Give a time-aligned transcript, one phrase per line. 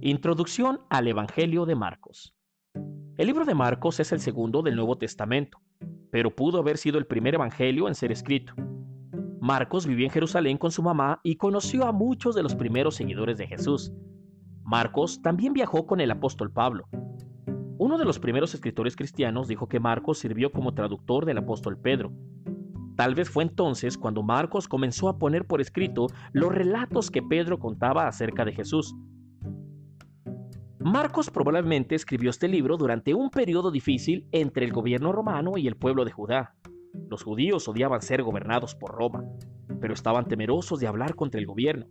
[0.00, 2.32] Introducción al Evangelio de Marcos.
[3.16, 5.58] El libro de Marcos es el segundo del Nuevo Testamento,
[6.12, 8.54] pero pudo haber sido el primer evangelio en ser escrito.
[9.40, 13.38] Marcos vivió en Jerusalén con su mamá y conoció a muchos de los primeros seguidores
[13.38, 13.92] de Jesús.
[14.62, 16.86] Marcos también viajó con el apóstol Pablo.
[17.76, 22.12] Uno de los primeros escritores cristianos dijo que Marcos sirvió como traductor del apóstol Pedro.
[22.94, 27.58] Tal vez fue entonces cuando Marcos comenzó a poner por escrito los relatos que Pedro
[27.58, 28.94] contaba acerca de Jesús.
[30.80, 35.76] Marcos probablemente escribió este libro durante un periodo difícil entre el gobierno romano y el
[35.76, 36.54] pueblo de Judá.
[37.10, 39.24] Los judíos odiaban ser gobernados por Roma,
[39.80, 41.86] pero estaban temerosos de hablar contra el gobierno.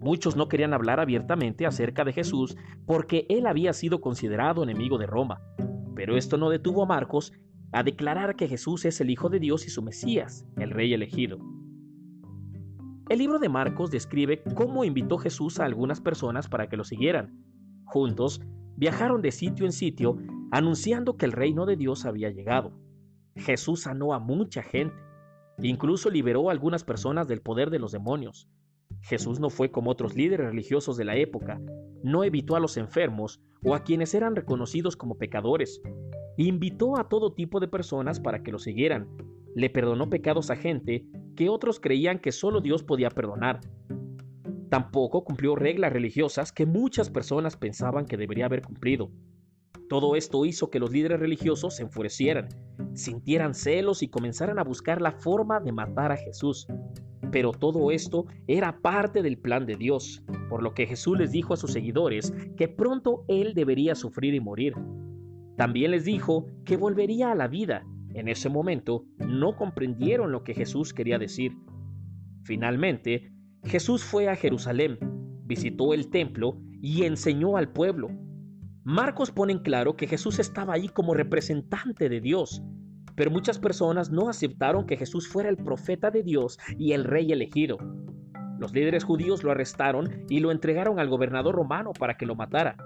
[0.00, 2.56] Muchos no querían hablar abiertamente acerca de Jesús
[2.86, 5.42] porque él había sido considerado enemigo de Roma.
[5.94, 7.34] Pero esto no detuvo a Marcos
[7.70, 11.38] a declarar que Jesús es el Hijo de Dios y su Mesías, el Rey elegido.
[13.10, 17.51] El libro de Marcos describe cómo invitó Jesús a algunas personas para que lo siguieran,
[17.92, 18.40] Juntos
[18.76, 20.16] viajaron de sitio en sitio
[20.50, 22.72] anunciando que el reino de Dios había llegado.
[23.36, 24.96] Jesús sanó a mucha gente,
[25.58, 28.48] incluso liberó a algunas personas del poder de los demonios.
[29.02, 31.60] Jesús no fue como otros líderes religiosos de la época,
[32.02, 35.82] no evitó a los enfermos o a quienes eran reconocidos como pecadores.
[36.38, 39.06] Invitó a todo tipo de personas para que lo siguieran.
[39.54, 41.04] Le perdonó pecados a gente
[41.36, 43.60] que otros creían que solo Dios podía perdonar.
[44.72, 49.10] Tampoco cumplió reglas religiosas que muchas personas pensaban que debería haber cumplido.
[49.86, 52.48] Todo esto hizo que los líderes religiosos se enfurecieran,
[52.94, 56.66] sintieran celos y comenzaran a buscar la forma de matar a Jesús.
[57.30, 61.52] Pero todo esto era parte del plan de Dios, por lo que Jesús les dijo
[61.52, 64.72] a sus seguidores que pronto Él debería sufrir y morir.
[65.58, 67.84] También les dijo que volvería a la vida.
[68.14, 71.52] En ese momento no comprendieron lo que Jesús quería decir.
[72.42, 73.32] Finalmente,
[73.64, 74.98] Jesús fue a Jerusalén,
[75.44, 78.08] visitó el templo y enseñó al pueblo.
[78.84, 82.62] Marcos pone en claro que Jesús estaba ahí como representante de Dios,
[83.14, 87.30] pero muchas personas no aceptaron que Jesús fuera el profeta de Dios y el rey
[87.30, 87.78] elegido.
[88.58, 92.76] Los líderes judíos lo arrestaron y lo entregaron al gobernador romano para que lo matara.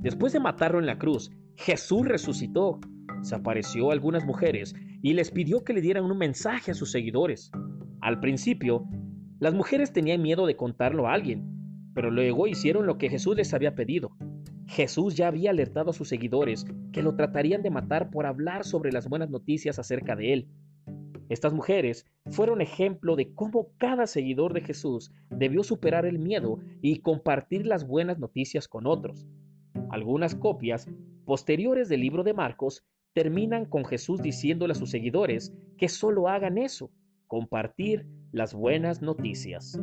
[0.00, 2.80] Después de matarlo en la cruz, Jesús resucitó,
[3.22, 6.90] se apareció a algunas mujeres y les pidió que le dieran un mensaje a sus
[6.90, 7.52] seguidores.
[8.00, 8.84] Al principio,
[9.42, 11.42] las mujeres tenían miedo de contarlo a alguien,
[11.96, 14.12] pero luego hicieron lo que Jesús les había pedido.
[14.68, 18.92] Jesús ya había alertado a sus seguidores que lo tratarían de matar por hablar sobre
[18.92, 20.48] las buenas noticias acerca de él.
[21.28, 27.00] Estas mujeres fueron ejemplo de cómo cada seguidor de Jesús debió superar el miedo y
[27.00, 29.26] compartir las buenas noticias con otros.
[29.90, 30.88] Algunas copias
[31.24, 36.58] posteriores del libro de Marcos terminan con Jesús diciéndole a sus seguidores que solo hagan
[36.58, 36.92] eso,
[37.32, 39.80] compartir las buenas noticias.